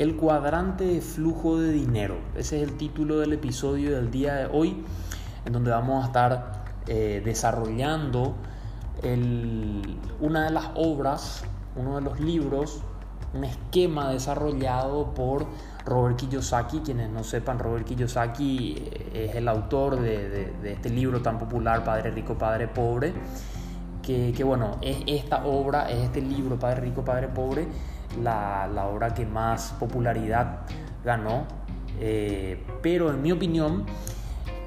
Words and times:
El 0.00 0.16
cuadrante 0.16 0.86
de 0.86 1.02
flujo 1.02 1.58
de 1.58 1.72
dinero. 1.72 2.16
Ese 2.34 2.56
es 2.56 2.66
el 2.66 2.78
título 2.78 3.18
del 3.18 3.34
episodio 3.34 3.94
del 3.94 4.10
día 4.10 4.34
de 4.34 4.46
hoy, 4.46 4.82
en 5.44 5.52
donde 5.52 5.70
vamos 5.70 6.02
a 6.02 6.06
estar 6.06 6.64
eh, 6.86 7.20
desarrollando 7.22 8.34
una 10.20 10.44
de 10.44 10.50
las 10.52 10.70
obras, 10.74 11.44
uno 11.76 11.96
de 11.96 12.00
los 12.00 12.18
libros, 12.18 12.80
un 13.34 13.44
esquema 13.44 14.08
desarrollado 14.08 15.12
por 15.12 15.44
Robert 15.84 16.16
Kiyosaki. 16.16 16.78
Quienes 16.78 17.10
no 17.10 17.22
sepan, 17.22 17.58
Robert 17.58 17.84
Kiyosaki 17.84 18.76
eh, 18.78 19.26
es 19.28 19.36
el 19.36 19.46
autor 19.48 20.00
de, 20.00 20.50
este 20.64 20.88
libro 20.88 21.20
tan 21.20 21.38
popular, 21.38 21.84
Padre 21.84 22.10
Rico, 22.10 22.38
Padre 22.38 22.68
Pobre. 22.68 23.12
Que, 24.02 24.32
bueno, 24.44 24.78
es 24.80 25.02
esta 25.06 25.44
obra, 25.44 25.90
es 25.90 25.98
este 26.04 26.22
libro, 26.22 26.58
Padre 26.58 26.80
Rico, 26.80 27.04
Padre 27.04 27.28
Pobre, 27.28 27.68
la, 28.22 28.86
obra 28.86 29.14
que 29.14 29.26
más 29.26 29.72
popularidad 29.78 30.60
ganó. 31.04 31.44
Eh, 31.98 32.64
pero 32.82 33.10
en 33.10 33.22
mi 33.22 33.32
opinión, 33.32 33.84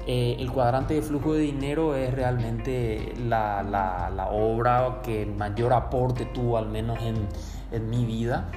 eh, 0.06 0.36
el 0.38 0.50
cuadrante 0.50 0.94
de 0.94 1.02
flujo 1.02 1.34
de 1.34 1.40
dinero 1.40 1.94
es 1.94 2.12
realmente 2.14 3.14
la, 3.26 4.28
obra 4.30 5.00
que 5.02 5.26
mayor 5.26 5.72
aporte 5.72 6.26
tuvo, 6.26 6.58
al 6.58 6.68
menos 6.68 6.98
en, 7.02 7.90
mi 7.90 8.04
vida. 8.04 8.50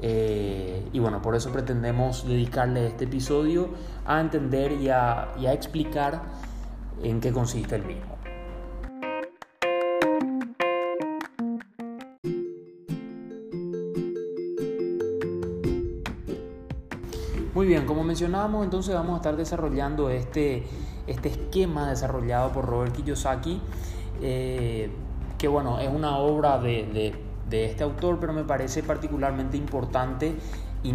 Eh, 0.00 0.88
y 0.92 0.98
bueno, 1.00 1.20
por 1.20 1.34
eso 1.34 1.50
pretendemos 1.52 2.26
dedicarle 2.26 2.86
este 2.86 3.04
episodio 3.04 3.70
a 4.06 4.20
entender 4.20 4.72
y 4.72 4.88
a 4.88 5.52
explicar 5.52 6.22
en 7.02 7.20
qué 7.20 7.32
consiste 7.32 7.76
el 7.76 7.84
mismo. 7.84 8.17
Muy 17.58 17.66
bien, 17.66 17.86
como 17.86 18.04
mencionábamos, 18.04 18.62
entonces 18.62 18.94
vamos 18.94 19.14
a 19.14 19.16
estar 19.16 19.36
desarrollando 19.36 20.10
este, 20.10 20.62
este 21.08 21.30
esquema 21.30 21.90
desarrollado 21.90 22.52
por 22.52 22.66
Robert 22.66 22.94
Kiyosaki, 22.94 23.60
eh, 24.22 24.92
que 25.38 25.48
bueno, 25.48 25.80
es 25.80 25.92
una 25.92 26.18
obra 26.18 26.60
de, 26.60 27.16
de, 27.50 27.64
este 27.64 27.82
autor, 27.82 28.18
pero 28.20 28.32
me 28.32 28.44
parece 28.44 28.84
particularmente 28.84 29.56
importante 29.56 30.36
y, 30.84 30.92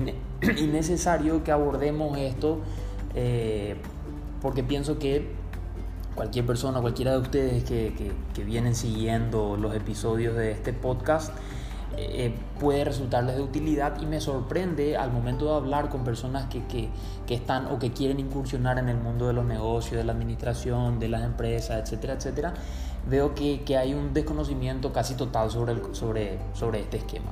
necesario 0.67 1.43
que 1.43 1.51
abordemos 1.51 2.17
esto, 2.17 2.59
eh, 3.13 3.75
porque 4.41 4.63
pienso 4.63 4.97
que 4.97 5.31
cualquier 6.15 6.45
persona, 6.45 6.79
cualquiera 6.79 7.11
de 7.11 7.17
ustedes 7.17 7.65
que, 7.65 7.93
que, 7.93 8.13
que 8.33 8.43
vienen 8.45 8.75
siguiendo 8.75 9.57
los 9.57 9.75
episodios 9.75 10.33
de 10.37 10.51
este 10.51 10.71
podcast, 10.71 11.35
eh, 11.97 12.33
puede 12.59 12.83
resultarles 12.85 13.35
de 13.35 13.41
utilidad 13.41 14.01
y 14.01 14.05
me 14.05 14.19
sorprende 14.21 14.97
al 14.97 15.11
momento 15.11 15.45
de 15.45 15.55
hablar 15.55 15.89
con 15.89 16.03
personas 16.03 16.45
que, 16.45 16.65
que, 16.65 16.89
que, 17.27 17.35
están 17.35 17.67
o 17.67 17.79
que 17.79 17.91
quieren 17.91 18.19
incursionar 18.19 18.79
en 18.79 18.89
el 18.89 18.97
mundo 18.97 19.27
de 19.27 19.33
los 19.33 19.45
negocios, 19.45 19.97
de 19.97 20.03
la 20.03 20.13
administración, 20.13 20.99
de 20.99 21.09
las 21.09 21.23
empresas, 21.23 21.81
etcétera, 21.83 22.13
etcétera, 22.13 22.53
veo 23.07 23.35
que, 23.35 23.63
que 23.63 23.77
hay 23.77 23.93
un 23.93 24.13
desconocimiento 24.13 24.91
casi 24.91 25.15
total 25.15 25.51
sobre, 25.51 25.73
el, 25.73 25.95
sobre, 25.95 26.39
sobre 26.53 26.79
este 26.79 26.97
esquema. 26.97 27.31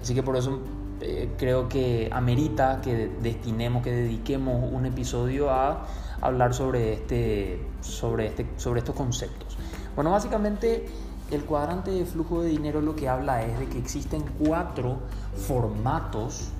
Así 0.00 0.14
que 0.14 0.22
por 0.22 0.36
eso 0.36 0.60
eh, 1.00 1.30
creo 1.36 1.68
que 1.68 2.08
amerita 2.12 2.80
que 2.80 3.10
destinemos, 3.20 3.82
que 3.82 3.92
dediquemos 3.92 4.72
un 4.72 4.86
episodio 4.86 5.50
a 5.50 5.86
hablar 6.20 6.54
sobre, 6.54 6.94
este, 6.94 7.60
sobre, 7.80 8.26
este, 8.28 8.46
sobre 8.56 8.80
estos 8.80 8.94
conceptos. 8.94 9.56
Bueno, 9.94 10.10
básicamente 10.10 10.86
el 11.30 11.44
cuadrante 11.44 11.90
de 11.90 12.04
flujo 12.04 12.42
de 12.42 12.50
dinero 12.50 12.80
lo 12.80 12.94
que 12.94 13.08
habla 13.08 13.42
es 13.42 13.58
de 13.58 13.66
que 13.66 13.78
existen 13.78 14.24
cuatro 14.38 14.98
formatos, 15.36 16.50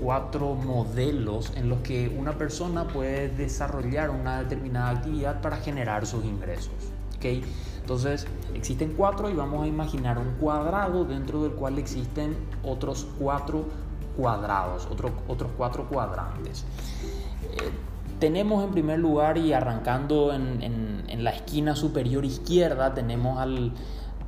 cuatro 0.00 0.54
modelos 0.54 1.52
en 1.56 1.68
los 1.68 1.80
que 1.80 2.14
una 2.18 2.32
persona 2.32 2.86
puede 2.86 3.28
desarrollar 3.28 4.10
una 4.10 4.42
determinada 4.42 4.90
actividad 4.90 5.40
para 5.40 5.56
generar 5.56 6.06
sus 6.06 6.24
ingresos. 6.24 6.72
¿okay? 7.16 7.42
Entonces, 7.80 8.26
existen 8.54 8.94
cuatro 8.96 9.30
y 9.30 9.34
vamos 9.34 9.64
a 9.64 9.66
imaginar 9.66 10.18
un 10.18 10.32
cuadrado 10.34 11.04
dentro 11.04 11.42
del 11.42 11.52
cual 11.52 11.78
existen 11.78 12.36
otros 12.62 13.06
cuatro 13.18 13.64
cuadrados, 14.16 14.86
otros 14.90 15.50
cuatro 15.56 15.88
cuadrantes. 15.88 16.64
Eh, 17.42 17.70
tenemos 18.18 18.62
en 18.62 18.70
primer 18.70 18.98
lugar 18.98 19.38
y 19.38 19.54
arrancando 19.54 20.34
en, 20.34 20.62
en 20.62 21.24
la 21.24 21.30
esquina 21.30 21.74
superior 21.74 22.24
izquierda, 22.26 22.92
tenemos 22.92 23.38
al, 23.38 23.72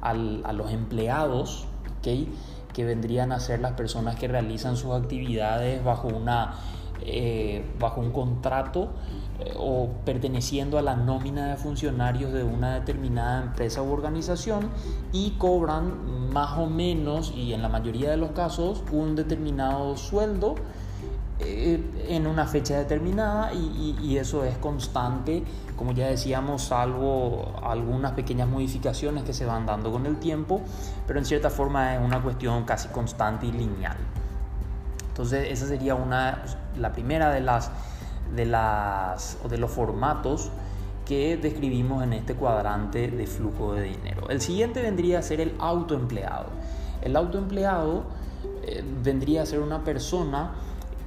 a 0.03 0.15
los 0.15 0.71
empleados, 0.71 1.67
que 2.03 2.85
vendrían 2.85 3.33
a 3.33 3.41
ser 3.41 3.61
las 3.61 3.73
personas 3.73 4.17
que 4.17 4.29
realizan 4.29 4.77
sus 4.77 4.93
actividades 4.93 5.83
bajo, 5.85 6.09
una, 6.09 6.55
eh, 7.03 7.65
bajo 7.79 8.01
un 8.01 8.11
contrato 8.11 8.91
eh, 9.41 9.55
o 9.57 9.89
perteneciendo 10.05 10.79
a 10.79 10.83
la 10.83 10.97
nómina 10.97 11.49
de 11.49 11.57
funcionarios 11.57 12.33
de 12.33 12.45
una 12.45 12.75
determinada 12.75 13.43
empresa 13.43 13.83
u 13.83 13.93
organización 13.93 14.71
y 15.13 15.33
cobran 15.33 16.31
más 16.33 16.59
o 16.59 16.67
menos 16.67 17.33
y 17.37 17.53
en 17.53 17.63
la 17.63 17.69
mayoría 17.69 18.11
de 18.11 18.17
los 18.17 18.33
casos 18.33 18.83
un 18.91 19.15
determinado 19.17 19.97
sueldo 19.97 20.57
en 21.45 22.27
una 22.27 22.47
fecha 22.47 22.79
determinada 22.79 23.53
y, 23.53 24.17
eso 24.17 24.45
es 24.45 24.57
constante, 24.59 25.43
como 25.77 25.93
ya 25.93 26.07
decíamos, 26.07 26.65
salvo 26.65 27.55
algunas 27.63 28.13
pequeñas 28.13 28.49
modificaciones 28.49 29.25
que 29.25 29.33
se 29.33 29.47
van 29.47 29.67
dando 29.67 29.91
con 29.91 30.07
el 30.07 30.19
tiempo, 30.19 30.61
pero 31.07 31.19
en 31.19 31.25
cierta 31.25 31.51
forma 31.51 31.95
es 31.95 32.01
una 32.01 32.23
cuestión 32.23 32.65
casi 32.65 32.89
constante 32.89 33.47
y 33.47 33.53
lineal. 33.53 33.97
Entonces 35.09 35.51
esa 35.51 35.67
sería 35.67 35.95
una, 35.95 36.43
la 36.77 36.93
primera 36.93 37.31
de 37.31 37.41
las, 37.41 37.71
de 38.35 38.47
las 38.47 39.39
de 39.49 39.59
los 39.59 39.71
formatos 39.71 40.51
que 41.05 41.37
describimos 41.37 42.03
en 42.03 42.13
este 42.13 42.35
cuadrante 42.35 43.11
de 43.11 43.27
flujo 43.27 43.75
de 43.75 43.83
dinero. 43.83 44.29
El 44.31 44.41
siguiente 44.41 44.83
vendría 44.83 45.19
a 45.19 45.23
ser 45.23 45.41
el 45.41 45.55
autoempleado. 45.59 46.47
El 47.03 47.17
autoempleado 47.17 48.05
eh, 48.63 48.85
vendría 49.03 49.43
a 49.43 49.47
ser 49.47 49.61
una 49.61 49.85
persona 49.85 50.53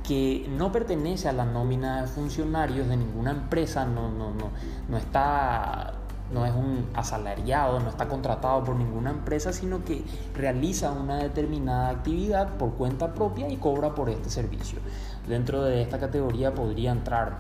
que 0.07 0.45
no 0.49 0.71
pertenece 0.71 1.27
a 1.27 1.33
la 1.33 1.45
nómina 1.45 2.01
de 2.01 2.07
funcionarios 2.07 2.87
de 2.87 2.97
ninguna 2.97 3.31
empresa, 3.31 3.85
no, 3.85 4.09
no, 4.09 4.31
no, 4.31 4.51
no 4.89 4.97
está 4.97 5.93
no 6.31 6.45
es 6.45 6.53
un 6.53 6.87
asalariado, 6.95 7.79
no 7.79 7.89
está 7.89 8.07
contratado 8.07 8.63
por 8.63 8.75
ninguna 8.75 9.11
empresa, 9.11 9.53
sino 9.53 9.85
que 9.85 10.03
realiza 10.33 10.91
una 10.91 11.17
determinada 11.17 11.89
actividad 11.89 12.57
por 12.57 12.73
cuenta 12.73 13.13
propia 13.13 13.47
y 13.49 13.57
cobra 13.57 13.93
por 13.93 14.09
este 14.09 14.29
servicio. 14.29 14.79
Dentro 15.27 15.63
de 15.63 15.81
esta 15.81 15.99
categoría 15.99 16.53
podría 16.53 16.91
entrar 16.91 17.37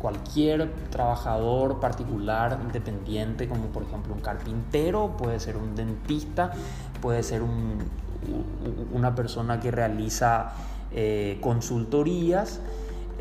cualquier 0.00 0.72
trabajador 0.90 1.80
particular, 1.80 2.58
independiente, 2.62 3.48
como 3.48 3.66
por 3.66 3.82
ejemplo 3.82 4.14
un 4.14 4.20
carpintero, 4.20 5.16
puede 5.16 5.40
ser 5.40 5.56
un 5.56 5.74
dentista, 5.74 6.52
puede 7.00 7.22
ser 7.24 7.42
un, 7.42 7.78
una 8.92 9.14
persona 9.14 9.58
que 9.58 9.72
realiza 9.72 10.52
eh, 10.92 11.38
consultorías 11.40 12.60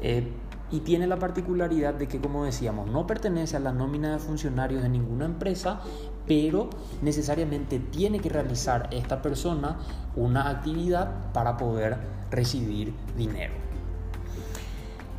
eh, 0.01 0.31
y 0.71 0.81
tiene 0.81 1.07
la 1.07 1.17
particularidad 1.17 1.93
de 1.93 2.07
que, 2.07 2.19
como 2.19 2.43
decíamos, 2.43 2.89
no 2.89 3.07
pertenece 3.07 3.57
a 3.57 3.59
la 3.59 3.71
nómina 3.71 4.11
de 4.11 4.19
funcionarios 4.19 4.83
de 4.83 4.89
ninguna 4.89 5.25
empresa, 5.25 5.81
pero 6.27 6.69
necesariamente 7.01 7.79
tiene 7.79 8.19
que 8.19 8.29
realizar 8.29 8.89
esta 8.91 9.21
persona 9.21 9.77
una 10.15 10.49
actividad 10.49 11.31
para 11.31 11.55
poder 11.57 11.97
recibir 12.29 12.93
dinero. 13.17 13.53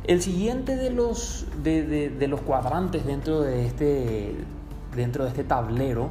El 0.03 0.21
siguiente 0.21 0.75
de 0.75 0.91
los, 0.91 1.45
de, 1.63 2.25
los 2.27 2.41
cuadrantes 2.41 3.05
dentro 3.05 3.41
de, 3.41 3.65
este, 3.65 4.35
dentro 4.95 5.23
de 5.23 5.29
este 5.29 5.43
tablero 5.43 6.09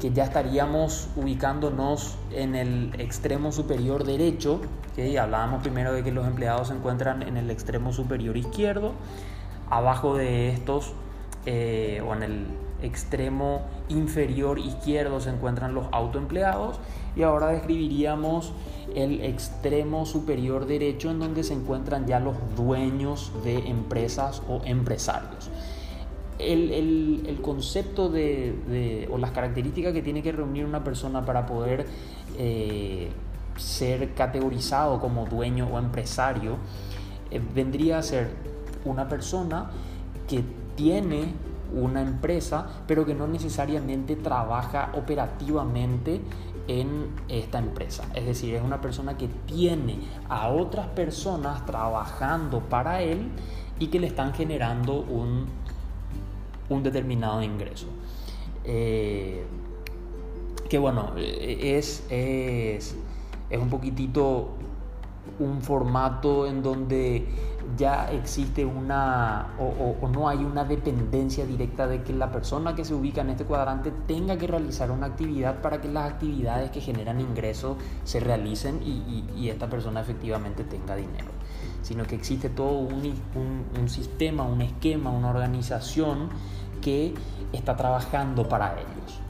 que 0.00 0.12
ya 0.12 0.24
estaríamos 0.24 1.08
ubicándonos 1.16 2.16
en 2.30 2.54
el 2.54 2.92
extremo 2.98 3.52
superior 3.52 4.04
derecho, 4.04 4.60
que 4.94 5.18
hablábamos 5.18 5.62
primero 5.62 5.92
de 5.92 6.02
que 6.02 6.12
los 6.12 6.26
empleados 6.26 6.68
se 6.68 6.74
encuentran 6.74 7.22
en 7.22 7.36
el 7.36 7.50
extremo 7.50 7.92
superior 7.92 8.36
izquierdo, 8.36 8.92
abajo 9.70 10.16
de 10.16 10.50
estos 10.50 10.92
eh, 11.46 12.02
o 12.06 12.14
en 12.14 12.22
el 12.22 12.46
extremo 12.82 13.62
inferior 13.88 14.58
izquierdo 14.58 15.20
se 15.20 15.30
encuentran 15.30 15.74
los 15.74 15.86
autoempleados 15.90 16.78
y 17.16 17.22
ahora 17.22 17.48
describiríamos 17.48 18.52
el 18.94 19.20
extremo 19.22 20.06
superior 20.06 20.66
derecho 20.66 21.10
en 21.10 21.18
donde 21.18 21.42
se 21.42 21.54
encuentran 21.54 22.06
ya 22.06 22.20
los 22.20 22.36
dueños 22.56 23.32
de 23.42 23.58
empresas 23.68 24.42
o 24.48 24.60
empresarios 24.64 25.50
el, 26.38 27.38
concepto 27.42 28.08
de, 28.08 29.08
o 29.10 29.18
las 29.18 29.30
características 29.30 29.92
que 29.92 30.02
tiene 30.02 30.22
que 30.22 30.32
reunir 30.32 30.64
una 30.64 30.84
persona 30.84 31.24
para 31.24 31.46
poder 31.46 31.86
eh, 32.36 33.10
ser 33.56 34.14
categorizado 34.14 35.00
como 35.00 35.26
dueño 35.26 35.68
o 35.72 35.78
empresario 35.78 36.56
eh, 37.30 37.40
vendría 37.54 37.98
a 37.98 38.02
ser 38.02 38.30
una 38.84 39.08
persona 39.08 39.70
que 40.28 40.44
tiene 40.76 41.34
una 41.74 42.00
empresa, 42.00 42.66
pero 42.86 43.04
que 43.04 43.14
no 43.14 43.26
necesariamente 43.26 44.16
trabaja 44.16 44.90
operativamente 44.94 46.20
en 46.66 47.08
esta 47.28 47.58
empresa. 47.58 48.04
Es 48.14 48.26
decir, 48.26 48.54
es 48.54 48.62
una 48.62 48.80
persona 48.80 49.16
que 49.16 49.28
tiene 49.46 49.98
a 50.28 50.48
otras 50.48 50.86
personas 50.88 51.64
trabajando 51.66 52.60
para 52.60 53.02
él 53.02 53.28
y 53.78 53.88
que 53.88 54.00
le 54.00 54.06
están 54.06 54.34
generando 54.34 55.00
un, 55.00 55.46
un 56.68 56.82
determinado 56.82 57.42
ingreso. 57.42 57.86
Eh, 58.64 59.44
que 60.68 60.78
bueno, 60.78 61.12
es, 61.16 62.04
es, 62.10 62.94
es 63.50 63.58
un 63.58 63.70
poquitito 63.70 64.50
un 65.38 65.62
formato 65.62 66.46
en 66.46 66.62
donde 66.62 67.26
ya 67.76 68.10
existe 68.10 68.64
una 68.64 69.54
o, 69.58 70.08
no 70.08 70.28
hay 70.28 70.38
una 70.38 70.64
dependencia 70.64 71.44
directa 71.44 71.86
de 71.86 72.02
que 72.02 72.12
la 72.12 72.30
persona 72.30 72.74
que 72.74 72.84
se 72.84 72.94
ubica 72.94 73.20
en 73.20 73.30
este 73.30 73.44
cuadrante 73.44 73.92
tenga 74.06 74.36
que 74.38 74.46
realizar 74.46 74.90
una 74.90 75.06
actividad 75.06 75.60
para 75.60 75.80
que 75.80 75.88
las 75.88 76.10
actividades 76.10 76.70
que 76.70 76.80
generan 76.80 77.20
ingresos 77.20 77.76
se 78.04 78.20
realicen 78.20 78.80
y, 78.82 79.48
esta 79.48 79.70
persona 79.70 80.02
efectivamente 80.02 80.62
tenga 80.62 80.94
dinero, 80.94 81.28
sino 81.88 82.04
que 82.04 82.16
existe 82.16 82.50
todo 82.50 82.80
un, 82.80 83.14
un 83.80 83.88
sistema, 83.88 84.42
un 84.42 84.60
esquema, 84.60 85.10
una 85.10 85.30
organización 85.30 86.28
que 86.82 87.14
está 87.50 87.78
trabajando 87.78 88.46
para 88.46 88.74
ellos. 88.74 89.20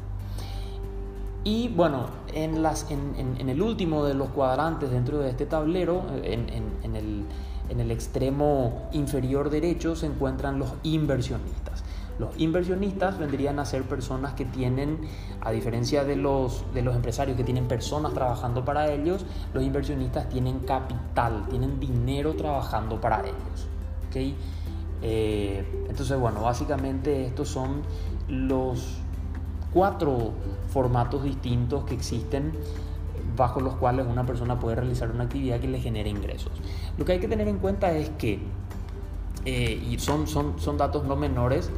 Y 1.44 1.68
bueno, 1.68 2.06
en, 2.34 2.64
las, 2.64 2.90
en, 2.90 3.48
el 3.48 3.62
último 3.62 4.04
de 4.04 4.14
los 4.14 4.30
cuadrantes 4.30 4.90
dentro 4.90 5.18
de 5.20 5.30
este 5.30 5.46
tablero, 5.46 6.02
en, 6.24 6.50
el, 6.96 7.24
en 7.68 7.80
el 7.80 7.90
extremo 7.92 8.88
inferior 8.90 9.50
derecho, 9.50 9.94
se 9.94 10.06
encuentran 10.06 10.58
los 10.58 10.70
inversionistas. 10.82 11.67
Los 12.18 12.38
inversionistas 12.38 13.18
vendrían 13.18 13.58
a 13.58 13.64
ser 13.64 13.82
personas 13.84 14.34
que 14.34 14.44
tienen, 14.44 14.98
a 15.40 15.52
diferencia 15.52 16.04
de 16.04 16.16
los, 16.16 16.64
de 16.74 16.82
los 16.82 16.96
empresarios 16.96 17.36
que 17.36 17.44
tienen 17.44 17.68
personas 17.68 18.12
trabajando 18.12 18.64
para 18.64 18.92
ellos, 18.92 19.24
los 19.54 19.62
inversionistas 19.62 20.28
tienen 20.28 20.60
capital, 20.60 21.46
tienen 21.48 21.78
dinero 21.78 22.34
trabajando 22.34 23.00
para 23.00 23.20
ellos. 23.20 23.68
Eh, 25.00 25.86
entonces, 25.88 26.18
bueno, 26.18 26.42
básicamente 26.42 27.26
estos 27.26 27.48
son 27.48 27.82
los 28.28 28.98
cuatro 29.72 30.32
formatos 30.70 31.22
distintos 31.22 31.84
que 31.84 31.94
existen 31.94 32.52
bajo 33.36 33.60
los 33.60 33.74
cuales 33.76 34.06
una 34.06 34.26
persona 34.26 34.58
puede 34.58 34.76
realizar 34.76 35.10
una 35.10 35.24
actividad 35.24 35.60
que 35.60 35.68
le 35.68 35.80
genere 35.80 36.10
ingresos. 36.10 36.52
Lo 36.96 37.04
que 37.04 37.12
hay 37.12 37.20
que 37.20 37.28
tener 37.28 37.46
en 37.46 37.58
cuenta 37.58 37.92
es 37.92 38.10
que, 38.10 38.40
eh, 39.44 39.86
y 39.88 39.98
son, 39.98 40.26
son, 40.26 40.58
son 40.58 40.76
datos 40.76 41.04
no 41.04 41.14
menores, 41.14 41.70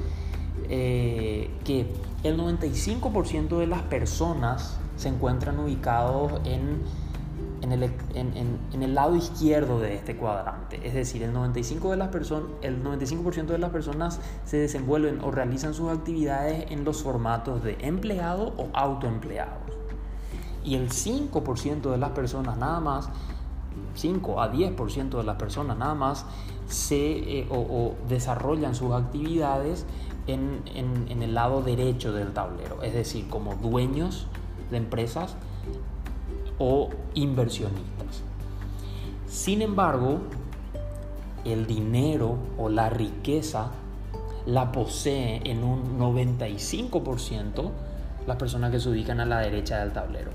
eh, 0.68 1.50
que 1.64 1.86
el 2.22 2.38
95% 2.38 3.58
de 3.58 3.66
las 3.66 3.82
personas 3.82 4.78
se 4.96 5.08
encuentran 5.08 5.58
ubicados 5.58 6.40
en 6.44 6.82
en 7.62 7.72
el, 7.72 7.82
en, 8.14 8.82
el, 8.82 8.94
lado 8.94 9.16
izquierdo 9.16 9.80
de 9.80 9.94
este 9.94 10.16
cuadrante. 10.16 10.86
Es 10.86 10.94
decir, 10.94 11.22
el 11.22 11.34
95%, 11.34 11.90
de 11.90 11.96
las 11.96 12.10
el 12.62 12.82
95 12.82 13.52
de 13.52 13.58
las 13.58 13.70
personas 13.70 14.20
se 14.44 14.56
desenvuelven 14.56 15.20
o 15.22 15.30
realizan 15.30 15.74
sus 15.74 15.90
actividades 15.90 16.70
en 16.70 16.84
los 16.84 17.02
formatos 17.02 17.62
de 17.62 17.76
empleado 17.80 18.54
o 18.56 18.68
autoempleados. 18.72 19.58
Y 20.64 20.74
el 20.76 20.90
5% 20.90 21.90
de 21.90 21.98
las 21.98 22.10
personas 22.10 22.56
nada 22.56 22.80
más, 22.80 23.08
5 23.94 24.40
a 24.40 24.52
10% 24.52 25.10
de 25.10 25.24
las 25.24 25.36
personas 25.36 25.76
nada 25.76 25.94
más, 25.94 26.26
se, 26.66 27.40
eh, 27.40 27.48
o, 27.50 27.94
desarrollan 28.08 28.74
sus 28.74 28.92
actividades 28.92 29.86
en, 30.26 30.62
en 30.74 31.22
el 31.22 31.34
lado 31.34 31.62
derecho 31.62 32.12
del 32.12 32.32
tablero. 32.32 32.82
Es 32.82 32.94
decir, 32.94 33.28
como 33.28 33.56
dueños 33.56 34.26
de 34.70 34.76
empresas 34.76 35.36
o 36.58 36.90
inversionistas. 37.14 38.22
Sin 39.26 39.62
embargo, 39.62 40.20
el 41.44 41.66
dinero 41.66 42.36
o 42.58 42.68
la 42.68 42.90
riqueza 42.90 43.70
la 44.46 44.72
posee 44.72 45.40
en 45.44 45.64
un 45.64 45.98
95% 45.98 47.70
las 48.26 48.36
personas 48.36 48.70
que 48.70 48.80
se 48.80 48.88
ubican 48.88 49.20
a 49.20 49.26
la 49.26 49.40
derecha 49.40 49.78
del 49.78 49.92
tablero. 49.92 50.30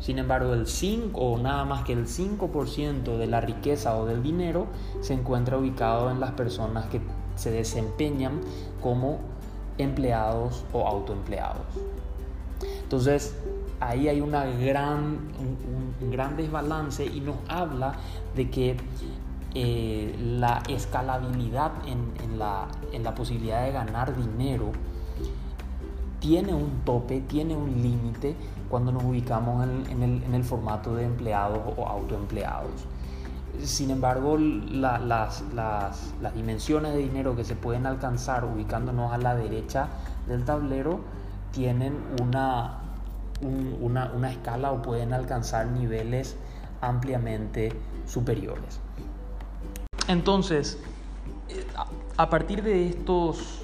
Sin 0.00 0.18
embargo, 0.18 0.54
el 0.54 0.66
5 0.66 1.20
o 1.20 1.38
nada 1.38 1.64
más 1.64 1.84
que 1.84 1.92
el 1.92 2.06
5% 2.06 3.16
de 3.16 3.26
la 3.26 3.40
riqueza 3.40 3.96
o 3.96 4.06
del 4.06 4.22
dinero 4.22 4.66
se 5.00 5.14
encuentra 5.14 5.58
ubicado 5.58 6.10
en 6.10 6.20
las 6.20 6.32
personas 6.32 6.86
que 6.86 7.00
se 7.34 7.50
desempeñan 7.50 8.40
como 8.80 9.18
empleados 9.76 10.64
o 10.72 10.86
autoempleados. 10.86 11.62
Entonces, 12.82 13.34
ahí 13.80 14.08
hay 14.08 14.20
una 14.20 14.44
gran, 14.44 15.18
un, 15.38 16.10
gran 16.10 16.36
desbalance 16.36 17.04
y 17.04 17.20
nos 17.20 17.36
habla 17.48 17.94
de 18.34 18.50
que 18.50 18.76
eh, 19.54 20.14
la 20.18 20.62
escalabilidad 20.68 21.72
en, 21.86 22.38
la, 22.38 22.68
en, 22.92 23.02
la, 23.02 23.14
posibilidad 23.14 23.64
de 23.64 23.72
ganar 23.72 24.16
dinero 24.16 24.72
tiene 26.20 26.54
un 26.54 26.82
tope, 26.84 27.20
tiene 27.20 27.56
un 27.56 27.82
límite 27.82 28.34
cuando 28.68 28.92
nos 28.92 29.04
ubicamos 29.04 29.66
en, 29.88 30.34
el, 30.34 30.44
formato 30.44 30.94
de 30.94 31.04
empleados 31.04 31.60
o 31.76 31.86
autoempleados. 31.86 32.86
Sin 33.62 33.90
embargo, 33.90 34.36
las, 34.36 35.42
dimensiones 36.34 36.92
de 36.92 36.98
dinero 36.98 37.34
que 37.34 37.44
se 37.44 37.56
pueden 37.56 37.86
alcanzar 37.86 38.44
ubicándonos 38.44 39.12
a 39.12 39.18
la 39.18 39.34
derecha 39.34 39.88
del 40.26 40.44
tablero 40.44 41.00
tienen 41.52 41.96
una, 42.22 42.78
una, 43.80 44.12
una 44.14 44.30
escala 44.30 44.72
o 44.72 44.82
pueden 44.82 45.12
alcanzar 45.12 45.66
niveles 45.66 46.36
ampliamente 46.80 47.72
superiores. 48.06 48.80
Entonces, 50.08 50.78
a 52.16 52.30
partir 52.30 52.62
de 52.62 52.88
estos 52.88 53.62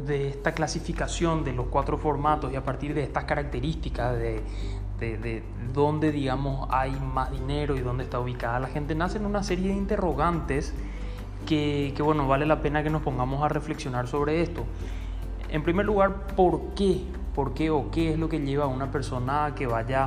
de 0.00 0.28
esta 0.28 0.52
clasificación 0.52 1.44
de 1.44 1.52
los 1.52 1.66
cuatro 1.66 1.98
formatos 1.98 2.52
y 2.52 2.56
a 2.56 2.64
partir 2.64 2.94
de 2.94 3.02
estas 3.02 3.24
características 3.24 4.16
de, 4.16 4.42
de, 4.98 5.42
dónde 5.72 6.12
digamos 6.12 6.68
hay 6.70 6.92
más 6.92 7.30
dinero 7.30 7.76
y 7.76 7.80
dónde 7.80 8.04
está 8.04 8.20
ubicada 8.20 8.60
la 8.60 8.68
gente, 8.68 8.94
nacen 8.94 9.26
una 9.26 9.42
serie 9.42 9.68
de 9.68 9.74
interrogantes 9.74 10.74
que, 11.46 11.92
que, 11.96 12.02
bueno, 12.02 12.26
vale 12.26 12.46
la 12.46 12.60
pena 12.60 12.82
que 12.82 12.90
nos 12.90 13.02
pongamos 13.02 13.42
a 13.42 13.48
reflexionar 13.48 14.08
sobre 14.08 14.42
esto. 14.42 14.64
En 15.48 15.62
primer 15.62 15.86
lugar, 15.86 16.26
¿por 16.34 16.74
qué 16.74 17.04
por 17.36 17.52
qué 17.52 17.68
o 17.68 17.90
qué 17.90 18.14
es 18.14 18.18
lo 18.18 18.30
que 18.30 18.40
lleva 18.40 18.64
a 18.64 18.66
una 18.66 18.90
persona 18.90 19.52
que 19.54 19.66
vaya 19.66 20.04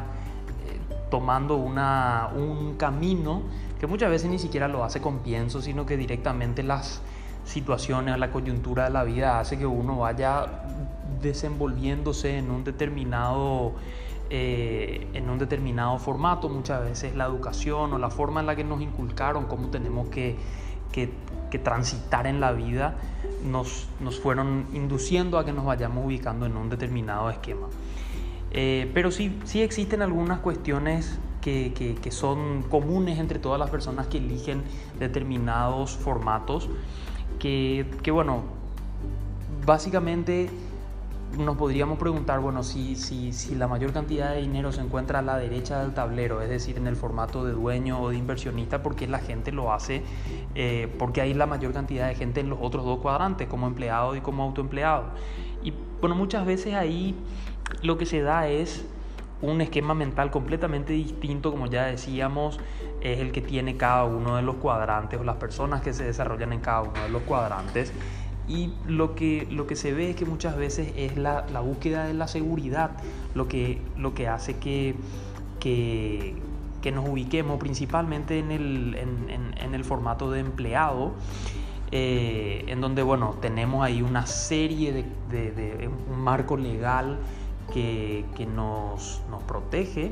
eh, 0.68 0.80
tomando 1.12 1.58
una, 1.58 2.30
un 2.36 2.74
camino 2.76 3.44
que 3.80 3.86
muchas 3.86 4.10
veces 4.10 4.32
ni 4.32 4.40
siquiera 4.40 4.68
lo 4.68 4.84
hace 4.84 5.00
con 5.00 5.20
pienso, 5.20 5.62
sino 5.62 5.86
que 5.86 5.96
directamente 5.96 6.64
las 6.64 7.04
situaciones, 7.50 8.18
la 8.20 8.32
coyuntura 8.32 8.86
de 8.86 8.92
la 8.92 9.04
vida 9.04 9.40
hace 9.40 9.58
que 9.58 9.66
uno 9.66 9.98
vaya 9.98 10.48
desenvolviéndose 11.22 12.38
en 12.38 12.52
un 12.52 12.64
determinado 12.64 13.74
eh, 14.32 15.08
en 15.16 15.28
un 15.28 15.40
determinado 15.40 15.98
formato, 15.98 16.50
muchas 16.50 16.84
veces 16.84 17.16
la 17.16 17.26
educación 17.26 17.92
o 17.94 17.98
la 17.98 18.12
forma 18.12 18.42
en 18.42 18.46
la 18.46 18.56
que 18.56 18.64
nos 18.64 18.80
inculcaron 18.80 19.48
cómo 19.48 19.70
tenemos 19.70 20.10
que, 20.10 20.36
que, 20.92 21.10
que 21.50 21.58
transitar 21.58 22.28
en 22.28 22.40
la 22.40 22.52
vida 22.52 22.94
nos, 23.44 23.88
nos, 24.00 24.20
fueron 24.20 24.68
induciendo 24.72 25.40
a 25.40 25.46
que 25.46 25.52
nos 25.52 25.66
vayamos 25.66 26.06
ubicando 26.06 26.46
en 26.46 26.58
un 26.58 26.70
determinado 26.70 27.32
esquema. 27.32 27.70
Eh, 28.52 28.92
pero 28.94 29.10
sí, 29.10 29.40
sí 29.46 29.64
existen 29.64 30.04
algunas 30.04 30.40
cuestiones 30.40 31.18
que, 31.42 31.74
que, 31.74 31.96
que, 31.96 32.12
son 32.12 32.62
comunes 32.70 33.18
entre 33.18 33.40
todas 33.40 33.60
las 33.60 33.72
personas 33.72 34.06
que 34.06 34.20
eligen 34.20 34.62
determinados 35.00 35.96
formatos, 35.98 36.70
que, 37.40 38.12
bueno, 38.12 38.44
básicamente 39.66 40.50
nos 41.38 41.58
podríamos 41.58 42.00
preguntar, 42.00 42.40
bueno, 42.40 42.64
si, 42.64 42.96
si, 42.96 43.32
si, 43.34 43.56
la 43.56 43.68
mayor 43.68 43.94
cantidad 43.94 44.34
de 44.34 44.42
dinero 44.42 44.72
se 44.72 44.82
encuentra 44.82 45.20
a 45.20 45.22
la 45.22 45.38
derecha 45.38 45.80
del 45.82 45.94
tablero, 45.94 46.42
es 46.42 46.50
decir, 46.50 46.78
en 46.78 46.88
el 46.88 46.96
formato 46.96 47.46
de 47.46 47.54
dueño 47.54 48.02
o 48.02 48.10
de 48.10 48.18
inversionista, 48.18 48.82
¿por 48.82 48.96
qué 48.96 49.08
la 49.08 49.20
gente 49.20 49.52
lo 49.52 49.72
hace? 49.72 50.04
Eh, 50.56 50.94
porque 50.98 51.22
hay 51.22 51.34
la 51.34 51.46
mayor 51.46 51.72
cantidad 51.72 52.08
de 52.08 52.16
gente 52.16 52.42
en 52.42 52.50
los 52.50 52.60
otros 52.62 52.84
dos 52.84 53.00
cuadrantes, 53.00 53.48
como 53.48 53.68
empleado 53.68 54.16
y 54.16 54.22
como 54.22 54.44
autoempleado. 54.44 55.06
Y 55.64 55.74
bueno, 56.02 56.16
muchas 56.16 56.46
veces 56.46 56.74
ahí 56.74 57.16
lo 57.84 57.98
que 57.98 58.06
se 58.06 58.22
da 58.22 58.48
es 58.48 58.86
un 59.42 59.62
esquema 59.62 59.94
mental 59.94 60.32
completamente 60.32 60.94
distinto, 60.94 61.52
como 61.52 61.68
ya 61.68 61.86
decíamos, 61.86 62.60
es 63.02 63.20
el 63.20 63.32
que 63.32 63.42
tiene 63.42 63.78
cada 63.78 64.04
uno 64.06 64.36
de 64.36 64.42
los 64.42 64.56
cuadrantes 64.56 65.20
o 65.20 65.24
las 65.24 65.38
personas 65.38 65.82
que 65.82 65.94
se 65.94 66.04
desarrollan 66.04 66.54
en 66.54 66.60
cada 66.60 66.82
uno 66.82 67.02
de 67.04 67.10
los 67.10 67.22
cuadrantes. 67.24 67.94
Y 68.48 68.74
lo 68.88 69.16
que, 69.16 69.48
lo 69.52 69.68
que 69.68 69.76
se 69.76 69.94
ve 69.94 70.10
es 70.10 70.16
que 70.16 70.26
muchas 70.26 70.58
veces 70.58 70.92
es 70.98 71.18
la, 71.18 71.46
la 71.54 71.60
búsqueda 71.60 72.06
de 72.06 72.16
la 72.16 72.28
seguridad 72.28 72.92
lo 73.36 73.48
que, 73.48 73.80
lo 73.96 74.14
que 74.16 74.28
hace 74.28 74.58
que, 74.58 74.96
que, 75.60 76.36
que 76.82 76.92
nos 76.92 77.08
ubiquemos 77.08 77.60
principalmente 77.60 78.40
en 78.40 78.52
el, 78.52 78.96
en, 78.96 79.54
en, 79.56 79.76
el 79.76 79.86
formato 79.86 80.32
de 80.32 80.40
empleado. 80.40 81.14
eh, 81.92 82.66
en 82.68 82.82
donde 82.82 83.04
bueno, 83.04 83.36
tenemos 83.42 83.84
ahí 83.84 84.02
una 84.02 84.26
serie 84.26 84.94
de, 84.94 85.06
de, 85.52 85.90
un 86.10 86.20
marco 86.20 86.58
legal 86.58 87.20
que, 87.70 88.26
que 88.36 88.46
nos, 88.46 89.22
nos, 89.30 89.44
protege 89.44 90.12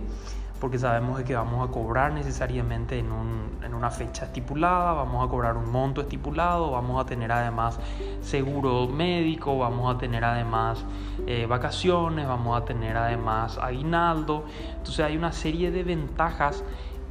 porque 0.60 0.80
sabemos 0.80 1.22
que 1.22 1.36
vamos 1.36 1.68
a 1.68 1.72
cobrar 1.72 2.14
necesariamente 2.14 2.98
en, 2.98 3.12
un, 3.12 3.60
en, 3.64 3.74
una 3.74 3.92
fecha 3.92 4.26
estipulada, 4.26 4.94
vamos 4.94 5.26
a 5.26 5.30
cobrar 5.30 5.56
un 5.56 5.72
monto 5.72 6.02
estipulado, 6.02 6.72
vamos 6.72 7.04
a 7.04 7.06
tener 7.06 7.32
además 7.32 7.80
seguro 8.22 8.88
médico, 8.88 9.58
vamos 9.58 9.94
a 9.94 10.00
tener 10.00 10.24
además 10.26 10.84
eh, 11.28 11.46
vacaciones, 11.46 12.28
vamos 12.28 12.60
a 12.60 12.66
tener 12.66 12.98
además 12.98 13.60
aguinaldo. 13.62 14.46
Entonces 14.78 15.06
hay 15.06 15.16
una 15.16 15.32
serie 15.32 15.70
de 15.70 15.84
ventajas 15.84 16.64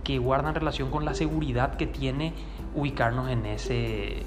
que 0.02 0.18
guardan 0.18 0.54
relación 0.54 0.90
con 0.90 1.04
la 1.04 1.14
seguridad 1.14 1.76
que 1.76 1.86
tiene 1.86 2.32
ubicarnos 2.74 3.28
en 3.28 3.46
ese, 3.46 4.24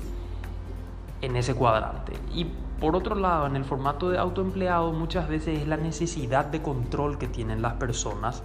en 1.22 1.36
ese 1.36 1.56
cuadrante. 1.56 2.14
Y 2.34 2.48
por 2.80 2.96
otro 2.96 3.16
lado, 3.16 3.46
en 3.48 3.56
el 3.56 3.66
formato 3.66 4.10
de 4.10 4.18
autoempleado 4.18 4.94
muchas 4.94 5.28
veces 5.28 5.62
es 5.62 5.68
la 5.68 5.78
necesidad 5.78 6.46
de 6.46 6.62
control 6.62 7.18
que 7.18 7.28
tienen 7.28 7.62
las 7.62 7.74
personas 7.74 8.42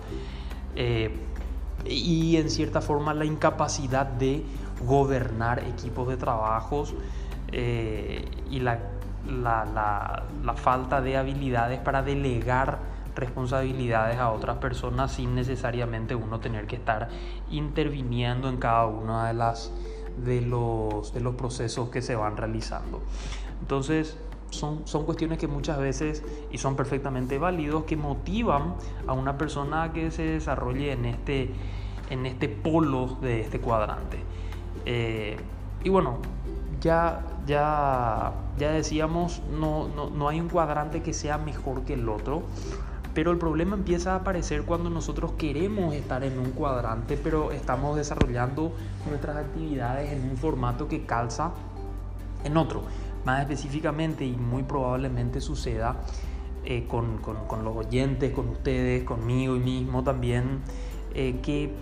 eh, 0.74 1.16
y 1.86 2.36
en 2.36 2.50
cierta 2.50 2.80
forma 2.80 3.14
la 3.14 3.24
incapacidad 3.24 4.06
de 4.06 4.44
gobernar 4.84 5.60
equipos 5.60 6.08
de 6.08 6.16
trabajos 6.16 6.94
eh, 7.52 8.24
y 8.50 8.58
la, 8.58 8.80
la, 9.28 10.24
la, 10.42 10.54
falta 10.54 11.00
de 11.00 11.16
habilidades 11.16 11.78
para 11.78 12.02
delegar 12.02 12.78
responsabilidades 13.14 14.18
a 14.18 14.30
otras 14.30 14.56
personas 14.56 15.12
sin 15.12 15.34
necesariamente 15.36 16.16
uno 16.16 16.40
tener 16.40 16.66
que 16.66 16.76
estar 16.76 17.08
interviniendo 17.50 18.48
en 18.48 18.56
cada 18.56 18.86
una 18.86 19.28
de 19.28 19.34
las 19.34 19.72
de 20.24 20.40
los, 20.40 21.12
de 21.12 21.20
los 21.20 21.34
procesos 21.34 21.88
que 21.88 22.02
se 22.02 22.16
van 22.16 22.36
realizando. 22.36 23.02
Entonces, 23.60 24.16
son, 24.50 24.82
son, 24.86 25.04
cuestiones 25.04 25.38
que 25.38 25.48
muchas 25.48 25.78
veces, 25.78 26.22
y 26.52 26.58
son 26.58 26.76
perfectamente 26.76 27.38
válidos, 27.38 27.84
que 27.84 27.96
motivan 27.96 28.74
a 29.06 29.12
una 29.12 29.36
persona 29.36 29.92
que 29.92 30.10
se 30.10 30.22
desarrolle 30.22 30.92
en 30.92 31.06
este, 31.06 31.50
en 32.10 32.26
este 32.26 32.48
polo 32.48 33.18
de 33.20 33.40
este 33.40 33.60
cuadrante. 33.60 34.18
Eh, 34.86 35.36
y 35.82 35.88
bueno, 35.88 36.18
ya, 36.80 37.22
ya, 37.46 38.32
ya 38.58 38.70
decíamos, 38.70 39.42
no, 39.50 39.88
no, 39.88 40.10
no 40.10 40.28
hay 40.28 40.40
un 40.40 40.48
cuadrante 40.48 41.02
que 41.02 41.12
sea 41.12 41.38
mejor 41.38 41.82
que 41.82 41.94
el 41.94 42.08
otro. 42.08 42.42
Pero 43.14 43.30
el 43.30 43.38
problema 43.38 43.76
empieza 43.76 44.12
a 44.12 44.16
aparecer 44.16 44.64
cuando 44.64 44.90
nosotros 44.90 45.32
queremos 45.38 45.94
estar 45.94 46.24
en 46.24 46.38
un 46.38 46.50
cuadrante, 46.50 47.16
pero 47.16 47.52
estamos 47.52 47.96
desarrollando 47.96 48.72
nuestras 49.08 49.36
actividades 49.36 50.12
en 50.12 50.30
un 50.30 50.36
formato 50.36 50.88
que 50.88 51.06
calza 51.06 51.52
en 52.42 52.56
otro. 52.56 52.82
Más 53.24 53.40
específicamente 53.40 54.24
y 54.26 54.32
muy 54.32 54.64
probablemente 54.64 55.40
suceda 55.40 55.96
eh, 56.64 56.86
con, 56.88 57.18
con, 57.18 57.46
con, 57.46 57.64
los 57.64 57.76
oyentes, 57.76 58.32
con 58.32 58.48
ustedes, 58.48 59.04
conmigo 59.04 59.56
y 59.56 59.60
mismo 59.60 60.02
también, 60.02 60.60
eh, 61.14 61.40
que 61.42 61.72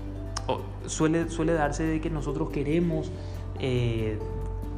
suele, 0.86 1.30
suele 1.30 1.52
darse 1.52 1.84
de 1.84 2.00
que 2.00 2.10
nosotros 2.10 2.50
queremos 2.50 3.10
eh, 3.58 4.18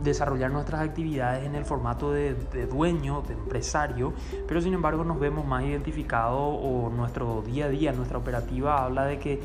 desarrollar 0.02 0.50
nuestras 0.50 0.82
actividades 0.82 1.44
en 1.44 1.54
el 1.54 1.64
formato 1.64 2.12
de, 2.12 2.34
dueño, 2.70 3.22
de 3.26 3.34
empresario, 3.34 4.12
pero 4.46 4.60
sin 4.60 4.74
embargo 4.74 5.04
nos 5.04 5.18
vemos 5.18 5.46
más 5.46 5.64
identificados 5.64 6.58
o 6.62 6.90
nuestro 6.94 7.42
día 7.42 7.66
a 7.66 7.68
día, 7.68 7.92
nuestra 7.92 8.18
operativa 8.18 8.84
habla 8.84 9.04
de 9.04 9.18
que 9.18 9.32
eh, 9.32 9.40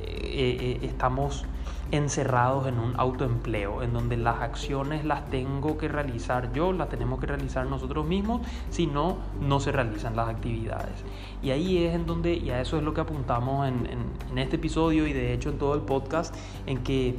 eh, 0.00 0.78
estamos 0.82 1.44
encerrados 1.90 2.66
en 2.66 2.78
un 2.78 2.94
autoempleo, 2.98 3.82
en 3.82 3.92
donde 3.92 4.16
las 4.16 4.40
acciones 4.40 5.04
las 5.04 5.28
tengo 5.30 5.78
que 5.78 5.88
realizar 5.88 6.52
yo, 6.52 6.72
las 6.72 6.88
tenemos 6.88 7.20
que 7.20 7.26
realizar 7.26 7.66
nosotros 7.66 8.06
mismos, 8.06 8.40
si 8.70 8.86
no, 8.86 9.18
no 9.40 9.60
se 9.60 9.70
realizan 9.70 10.16
las 10.16 10.28
actividades. 10.28 11.04
Y 11.42 11.50
ahí 11.50 11.84
es 11.84 11.94
en 11.94 12.06
donde, 12.06 12.34
y 12.34 12.50
a 12.50 12.60
eso 12.60 12.78
es 12.78 12.82
lo 12.82 12.94
que 12.94 13.02
apuntamos 13.02 13.68
en, 13.68 13.86
en 14.30 14.38
este 14.38 14.56
episodio 14.56 15.06
y 15.06 15.12
de 15.12 15.34
hecho 15.34 15.50
en 15.50 15.58
todo 15.58 15.74
el 15.74 15.82
podcast, 15.82 16.34
en 16.66 16.82
que, 16.82 17.16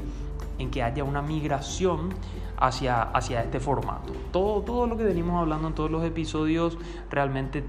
en 0.60 0.72
que 0.72 0.84
haya 0.84 1.04
una 1.04 1.22
migración 1.22 2.10
hacia, 2.58 3.02
hacia 3.04 3.44
este 3.44 3.60
formato. 3.60 4.14
Todo, 4.32 4.62
todo 4.62 4.88
lo 4.88 4.98
que 4.98 5.04
venimos 5.04 5.40
hablando 5.40 5.68
en 5.68 5.76
todos 5.76 5.92
los 5.92 6.04
episodios 6.04 6.78
realmente 7.10 7.64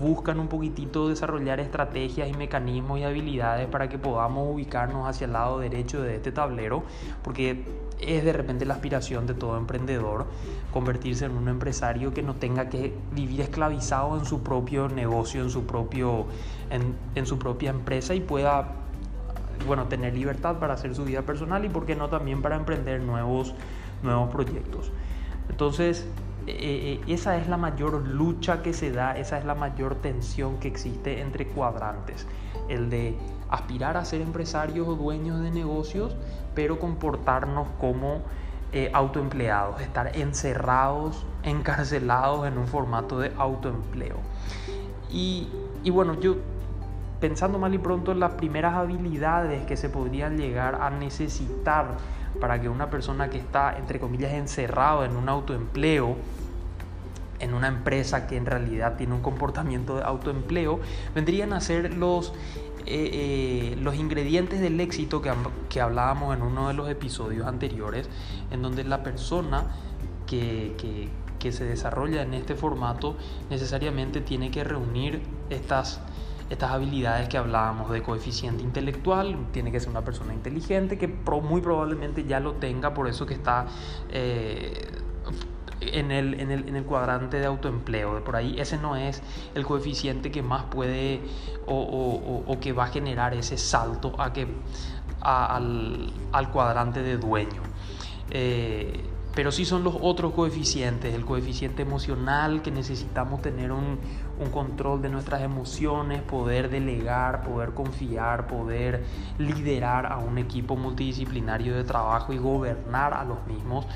buscan 0.00 0.40
un 0.40 0.48
poquitito 0.48 1.08
desarrollar 1.08 1.60
estrategias 1.60 2.28
y 2.28 2.32
mecanismos 2.32 2.98
y 2.98 3.04
habilidades 3.04 3.66
para 3.68 3.88
que 3.88 3.98
podamos 3.98 4.48
ubicarnos 4.52 5.08
hacia 5.08 5.26
el 5.26 5.32
lado 5.32 5.58
derecho 5.58 6.02
de 6.02 6.16
este 6.16 6.32
tablero, 6.32 6.82
porque 7.22 7.64
es 8.00 8.24
de 8.24 8.32
repente 8.32 8.64
la 8.64 8.74
aspiración 8.74 9.26
de 9.26 9.34
todo 9.34 9.56
emprendedor 9.56 10.26
convertirse 10.72 11.24
en 11.24 11.32
un 11.32 11.48
empresario 11.48 12.14
que 12.14 12.22
no 12.22 12.34
tenga 12.34 12.68
que 12.68 12.94
vivir 13.12 13.40
esclavizado 13.40 14.18
en 14.18 14.24
su 14.24 14.42
propio 14.42 14.88
negocio, 14.88 15.42
en 15.42 15.50
su, 15.50 15.64
propio, 15.64 16.26
en, 16.70 16.94
en 17.14 17.26
su 17.26 17.38
propia 17.38 17.70
empresa 17.70 18.14
y 18.14 18.20
pueda 18.20 18.87
bueno, 19.66 19.86
tener 19.86 20.14
libertad 20.14 20.56
para 20.58 20.74
hacer 20.74 20.94
su 20.94 21.04
vida 21.04 21.22
personal 21.22 21.64
y 21.64 21.68
por 21.68 21.86
qué 21.86 21.96
no 21.96 22.08
también 22.08 22.42
para 22.42 22.56
emprender 22.56 23.00
nuevos 23.00 23.54
nuevos 24.02 24.30
proyectos. 24.30 24.92
Entonces, 25.48 26.06
eh, 26.46 27.00
eh, 27.06 27.12
esa 27.12 27.36
es 27.36 27.48
la 27.48 27.56
mayor 27.56 28.06
lucha 28.06 28.62
que 28.62 28.72
se 28.72 28.92
da, 28.92 29.18
esa 29.18 29.38
es 29.38 29.44
la 29.44 29.54
mayor 29.54 29.96
tensión 29.96 30.58
que 30.58 30.68
existe 30.68 31.20
entre 31.20 31.46
cuadrantes. 31.46 32.26
El 32.68 32.90
de 32.90 33.16
aspirar 33.50 33.96
a 33.96 34.04
ser 34.04 34.20
empresarios 34.20 34.86
o 34.88 34.94
dueños 34.94 35.40
de 35.40 35.50
negocios, 35.50 36.16
pero 36.54 36.78
comportarnos 36.78 37.68
como 37.80 38.22
eh, 38.72 38.90
autoempleados, 38.92 39.80
estar 39.80 40.16
encerrados, 40.16 41.24
encarcelados 41.42 42.46
en 42.46 42.58
un 42.58 42.66
formato 42.66 43.18
de 43.18 43.32
autoempleo. 43.36 44.16
Y, 45.10 45.48
y 45.82 45.90
bueno, 45.90 46.20
yo 46.20 46.36
pensando 47.20 47.58
mal 47.58 47.74
y 47.74 47.78
pronto, 47.78 48.14
las 48.14 48.32
primeras 48.32 48.74
habilidades 48.74 49.64
que 49.66 49.76
se 49.76 49.88
podrían 49.88 50.36
llegar 50.36 50.76
a 50.80 50.90
necesitar 50.90 51.96
para 52.40 52.60
que 52.60 52.68
una 52.68 52.90
persona 52.90 53.30
que 53.30 53.38
está, 53.38 53.76
entre 53.76 53.98
comillas, 53.98 54.32
encerrado 54.32 55.04
en 55.04 55.16
un 55.16 55.28
autoempleo, 55.28 56.16
en 57.40 57.54
una 57.54 57.68
empresa 57.68 58.26
que 58.26 58.36
en 58.36 58.46
realidad 58.46 58.96
tiene 58.96 59.14
un 59.14 59.22
comportamiento 59.22 59.96
de 59.96 60.02
autoempleo, 60.02 60.80
vendrían 61.14 61.52
a 61.52 61.60
ser 61.60 61.94
los, 61.94 62.32
eh, 62.86 63.10
eh, 63.12 63.76
los 63.80 63.96
ingredientes 63.96 64.60
del 64.60 64.80
éxito 64.80 65.22
que, 65.22 65.32
que, 65.68 65.80
hablábamos 65.80 66.36
en 66.36 66.42
uno 66.42 66.68
de 66.68 66.74
los 66.74 66.88
episodios 66.88 67.46
anteriores, 67.46 68.08
en 68.50 68.62
donde 68.62 68.84
la 68.84 69.02
persona 69.02 69.66
que, 70.26 70.74
que, 70.78 71.08
que 71.38 71.52
se 71.52 71.64
desarrolla 71.64 72.22
en 72.22 72.34
este 72.34 72.54
formato 72.54 73.16
necesariamente 73.50 74.20
tiene 74.20 74.50
que 74.50 74.64
reunir 74.64 75.22
estas 75.50 76.00
estas 76.50 76.70
habilidades 76.70 77.28
que 77.28 77.36
hablábamos 77.36 77.90
de 77.90 78.02
coeficiente 78.02 78.62
intelectual, 78.62 79.48
tiene 79.52 79.70
que 79.70 79.80
ser 79.80 79.90
una 79.90 80.02
persona 80.02 80.32
inteligente 80.32 80.98
que 80.98 81.08
muy 81.08 81.60
probablemente 81.60 82.24
ya 82.24 82.40
lo 82.40 82.54
tenga, 82.54 82.94
por 82.94 83.08
eso 83.08 83.26
que 83.26 83.34
está 83.34 83.66
eh, 84.10 84.90
en, 85.80 86.10
el, 86.10 86.40
en, 86.40 86.50
el, 86.50 86.68
en, 86.68 86.76
el, 86.76 86.84
cuadrante 86.84 87.38
de 87.38 87.46
autoempleo. 87.46 88.24
Por 88.24 88.36
ahí 88.36 88.58
ese 88.58 88.78
no 88.78 88.96
es 88.96 89.22
el 89.54 89.64
coeficiente 89.64 90.30
que 90.30 90.42
más 90.42 90.64
puede 90.64 91.20
o, 91.66 91.74
o, 91.76 92.50
o 92.50 92.60
que 92.60 92.72
va 92.72 92.84
a 92.84 92.88
generar 92.88 93.34
ese 93.34 93.58
salto 93.58 94.14
a 94.18 94.32
que, 94.32 94.46
al, 95.20 96.12
al, 96.32 96.50
cuadrante 96.50 97.02
de 97.02 97.18
dueño. 97.18 97.62
Eh, 98.30 99.04
pero 99.34 99.52
sí 99.52 99.64
son 99.64 99.84
los 99.84 99.94
otros 100.00 100.32
coeficientes, 100.34 101.14
el 101.14 101.24
coeficiente 101.24 101.82
emocional 101.82 102.60
que 102.60 102.72
necesitamos 102.72 103.40
tener 103.40 103.70
un, 103.70 104.00
un 104.40 104.50
control 104.50 105.02
de 105.02 105.08
nuestras 105.08 105.42
emociones, 105.42 106.22
poder 106.22 106.70
delegar, 106.70 107.42
poder 107.42 107.70
confiar, 107.70 108.46
poder 108.46 109.04
liderar 109.38 110.06
a 110.06 110.18
un 110.18 110.38
equipo 110.38 110.76
multidisciplinario 110.76 111.76
de 111.76 111.84
trabajo 111.84 112.32
y 112.32 112.38
gobernar 112.38 113.14
a 113.14 113.24
los 113.24 113.46
mismos, 113.46 113.86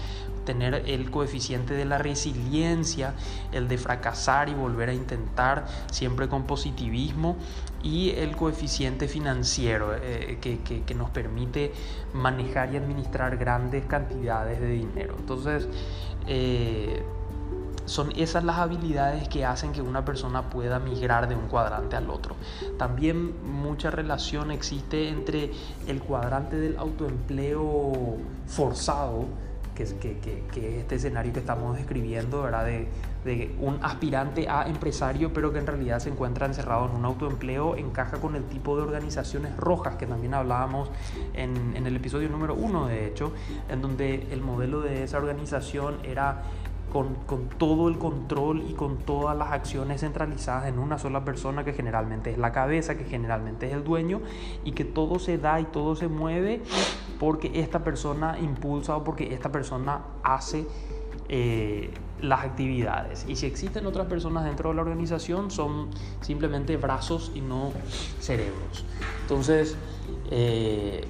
tener 0.45 0.83
el 0.87 1.11
coeficiente 1.11 1.75
de 1.75 1.85
la 1.85 1.99
resiliencia, 1.99 3.15
el 3.53 3.69
de 3.69 3.79
fracasar 3.79 4.49
y 4.49 4.55
volver 4.55 4.89
a 4.89 4.95
intentar 4.95 5.67
siempre 5.91 6.29
con 6.29 6.45
positivismo 6.45 7.37
y 7.83 8.11
el 8.11 8.37
coeficiente 8.37 9.09
financiero 9.09 9.95
eh, 9.95 10.39
que, 10.41 10.61
que, 10.61 10.95
nos 10.95 11.11
permite 11.11 11.73
manejar 12.13 12.73
y 12.73 12.77
administrar 12.77 13.37
grandes 13.37 13.85
cantidades 13.87 14.61
de 14.61 14.69
dinero. 14.69 15.17
Entonces, 15.19 15.69
eh, 16.27 17.03
son 17.85 18.13
esas 18.17 18.45
las 18.45 18.59
habilidades 18.59 19.29
que 19.29 19.45
hacen 19.45 19.73
que 19.73 19.83
una 19.83 20.05
persona 20.05 20.51
pueda 20.51 20.79
migrar 20.79 21.29
de 21.29 21.35
un 21.35 21.49
cuadrante 21.49 21.97
al 21.97 22.11
otro. 22.11 22.37
También 22.79 23.35
mucha 23.45 23.91
relación 23.91 24.51
existe 24.51 25.09
entre 25.09 25.51
el 25.87 26.01
cuadrante 26.01 26.57
del 26.57 26.77
autoempleo 26.79 28.19
forzado, 28.47 29.27
que, 29.75 30.19
que, 30.19 30.45
que, 30.53 30.81
este 30.81 30.97
escenario 30.97 31.33
que 31.33 31.41
estamos 31.41 31.77
describiendo, 31.77 32.43
¿verdad? 32.43 32.67
De, 32.67 32.89
de, 33.25 33.55
un 33.61 33.79
aspirante 33.83 34.49
a 34.49 34.67
empresario, 34.69 35.33
pero 35.33 35.53
que 35.53 35.59
en 35.59 35.67
realidad 35.67 35.99
se 35.99 36.11
encuentra 36.11 36.47
encerrado 36.47 36.89
en 36.89 36.97
un 36.97 37.05
autoempleo, 37.05 37.77
encaja 37.77 38.21
con 38.21 38.37
el 38.37 38.45
tipo 38.45 38.77
de 38.77 38.83
organizaciones 38.83 39.57
rojas 39.57 39.97
que 39.97 40.07
también 40.07 40.35
hablábamos 40.35 40.91
en, 41.35 41.75
en 41.77 41.87
el 41.87 41.97
episodio 41.97 42.29
número 42.29 42.55
uno, 42.55 42.87
de 42.87 43.07
hecho, 43.07 43.33
en 43.69 43.81
donde 43.81 44.29
el 44.31 44.41
modelo 44.41 44.81
de 44.81 45.05
esa 45.05 45.19
organización 45.19 45.99
era 46.05 46.43
con, 46.93 47.15
con, 47.27 47.49
todo 47.49 47.89
el 47.89 47.97
control 47.97 48.63
y 48.69 48.75
con 48.75 48.99
todas 48.99 49.35
las 49.35 49.51
acciones 49.51 50.03
centralizadas 50.03 50.67
en 50.69 50.79
una 50.79 50.99
sola 50.99 51.25
persona 51.25 51.65
que 51.65 51.73
generalmente 51.73 52.31
es 52.31 52.37
la 52.37 52.53
cabeza, 52.53 52.99
que 52.99 53.05
generalmente 53.05 53.67
es 53.67 53.73
el 53.73 53.83
dueño 53.83 54.21
y 54.63 54.73
que 54.73 54.85
todo 54.85 55.19
se 55.19 55.39
da 55.39 55.59
y 55.59 55.65
todo 55.65 55.97
se 55.97 56.09
mueve 56.09 56.61
porque 57.19 57.51
esta 57.55 57.83
persona 57.83 58.39
impulsa 58.39 58.95
o 58.95 59.05
porque 59.05 59.33
esta 59.33 59.51
persona 59.51 60.03
hace 60.23 60.67
eh, 61.31 61.91
las 62.21 62.45
actividades. 62.45 63.25
Y 63.27 63.37
si 63.37 63.47
existen 63.47 63.87
otras 63.87 64.07
personas 64.07 64.45
dentro 64.45 64.69
de 64.69 64.77
la 64.77 64.83
organización 64.83 65.51
son 65.51 65.89
simplemente 66.21 66.77
brazos 66.77 67.33
y 67.35 67.41
no 67.41 67.73
cerebros. 68.21 68.85
Entonces, 69.23 69.79
eh, 70.31 71.07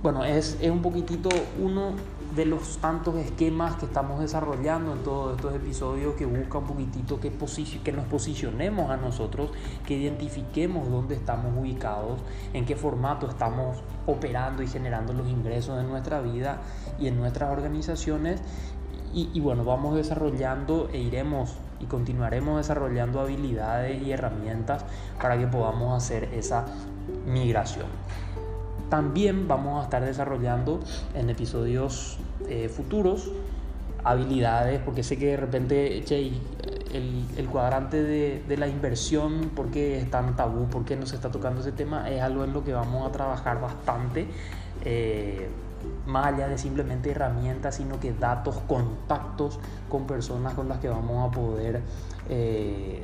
bueno, 0.00 0.24
es, 0.24 0.58
es 0.60 0.70
un 0.70 0.80
poquitito 0.80 1.28
uno 1.60 1.94
de 2.34 2.46
los 2.46 2.78
tantos 2.78 3.16
esquemas 3.16 3.76
que 3.76 3.84
estamos 3.84 4.20
desarrollando 4.20 4.92
en 4.92 5.02
todos 5.02 5.36
estos 5.36 5.54
episodios 5.54 6.14
que 6.14 6.24
busca 6.24 6.58
un 6.58 6.66
poquitito 6.66 7.20
que, 7.20 7.30
que 7.84 7.92
nos 7.92 8.06
posicionemos 8.06 8.90
a 8.90 8.96
nosotros, 8.96 9.50
que 9.86 9.94
identifiquemos 9.94 10.90
dónde 10.90 11.14
estamos 11.14 11.52
ubicados, 11.58 12.20
en 12.54 12.64
qué 12.64 12.74
formato 12.74 13.28
estamos 13.28 13.82
operando 14.06 14.62
y 14.62 14.66
generando 14.66 15.12
los 15.12 15.28
ingresos 15.28 15.76
de 15.76 15.84
nuestra 15.84 16.20
vida 16.20 16.62
y 16.98 17.08
en 17.08 17.16
nuestras 17.16 17.50
organizaciones. 17.50 18.40
Y, 19.12 19.28
y 19.34 19.40
bueno, 19.40 19.64
vamos 19.64 19.94
desarrollando 19.94 20.88
e 20.90 20.98
iremos 20.98 21.54
y 21.80 21.86
continuaremos 21.86 22.56
desarrollando 22.56 23.20
habilidades 23.20 24.02
y 24.02 24.10
herramientas 24.10 24.86
para 25.20 25.36
que 25.38 25.46
podamos 25.46 26.02
hacer 26.02 26.30
esa 26.32 26.64
migración. 27.26 27.88
También 28.92 29.48
vamos 29.48 29.80
a 29.80 29.84
estar 29.84 30.04
desarrollando 30.04 30.78
en 31.14 31.30
episodios 31.30 32.18
eh, 32.46 32.68
futuros 32.68 33.30
habilidades, 34.04 34.82
porque 34.84 35.02
sé 35.02 35.16
que 35.16 35.28
de 35.28 35.36
repente, 35.38 36.02
che, 36.04 36.30
el, 36.92 37.24
el, 37.38 37.46
cuadrante 37.46 38.02
de, 38.02 38.42
de, 38.46 38.56
la 38.58 38.68
inversión, 38.68 39.50
¿por 39.56 39.70
qué 39.70 39.98
es 39.98 40.10
tan 40.10 40.36
tabú? 40.36 40.66
¿Por 40.66 40.84
qué 40.84 40.94
no 40.96 41.06
se 41.06 41.14
está 41.16 41.30
tocando 41.30 41.62
ese 41.62 41.72
tema? 41.72 42.10
Es 42.10 42.20
algo 42.20 42.44
en 42.44 42.52
lo 42.52 42.64
que 42.64 42.74
vamos 42.74 43.08
a 43.08 43.12
trabajar 43.12 43.62
bastante. 43.62 44.26
Eh, 44.84 45.48
más 46.04 46.26
allá 46.26 46.48
de 46.48 46.58
simplemente 46.58 47.12
herramientas, 47.12 47.76
sino 47.76 47.98
que 47.98 48.12
datos, 48.12 48.58
contactos 48.68 49.58
con 49.88 50.06
personas 50.06 50.52
con 50.52 50.68
las 50.68 50.80
que 50.80 50.90
vamos 50.90 51.30
a 51.30 51.34
poder 51.34 51.80
eh, 52.28 53.02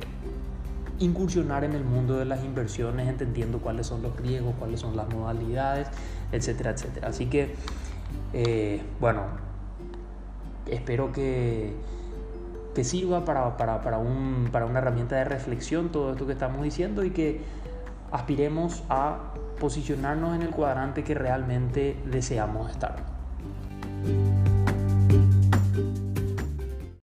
incursionar 0.99 1.63
en 1.63 1.73
el 1.73 1.83
mundo 1.83 2.17
de 2.17 2.25
las 2.25 2.43
inversiones, 2.43 3.07
entendiendo 3.07 3.59
cuáles 3.59 3.87
son 3.87 4.01
los 4.01 4.15
riesgos, 4.17 4.53
cuáles 4.59 4.79
son 4.79 4.95
las 4.95 5.09
modalidades, 5.13 5.87
etcétera, 6.31 6.71
etcétera. 6.71 7.07
Así 7.07 7.27
que, 7.27 7.55
eh, 8.33 8.81
bueno, 8.99 9.23
espero 10.67 11.11
que, 11.11 11.73
que 12.75 12.83
sirva 12.83 13.25
para, 13.25 13.57
para, 13.57 13.81
para, 13.81 13.97
un, 13.97 14.49
para 14.51 14.65
una 14.65 14.79
herramienta 14.79 15.15
de 15.15 15.25
reflexión 15.25 15.89
todo 15.89 16.11
esto 16.11 16.25
que 16.25 16.33
estamos 16.33 16.61
diciendo 16.63 17.03
y 17.03 17.11
que 17.11 17.41
aspiremos 18.11 18.83
a 18.89 19.33
posicionarnos 19.59 20.35
en 20.35 20.41
el 20.41 20.49
cuadrante 20.49 21.03
que 21.03 21.13
realmente 21.13 21.97
deseamos 22.05 22.71
estar. 22.71 22.95